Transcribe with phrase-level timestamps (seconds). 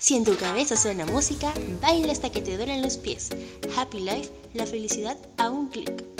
[0.00, 1.52] Si en tu cabeza suena música,
[1.82, 3.30] baila hasta que te duelen los pies.
[3.76, 6.17] Happy Life, la felicidad a un clic.